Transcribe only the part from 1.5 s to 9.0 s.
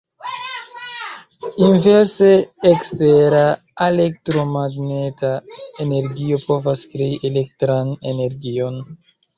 Inverse, ekstera elektromagneta energio povas krei elektran energion.